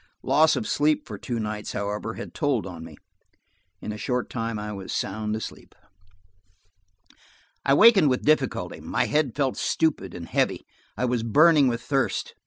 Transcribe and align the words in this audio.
Loss 0.23 0.55
of 0.55 0.67
sleep 0.67 1.05
for 1.07 1.19
two 1.19 1.39
nights, 1.39 1.73
however, 1.73 2.15
had 2.15 2.33
told 2.33 2.65
on 2.65 2.83
me: 2.83 2.97
in 3.81 3.91
a 3.91 3.99
short 3.99 4.31
time 4.31 4.57
I 4.57 4.73
was 4.73 4.91
sound 4.91 5.35
asleep. 5.35 5.75
I 7.63 7.75
wakened 7.75 8.09
with 8.09 8.25
difficulty. 8.25 8.79
My 8.79 9.05
head 9.05 9.35
felt 9.35 9.57
stupid 9.57 10.15
and 10.15 10.27
heavy, 10.27 10.61
and 10.97 11.03
I 11.03 11.05
was 11.05 11.21
burning 11.21 11.67
with 11.67 11.83
thirst. 11.83 12.33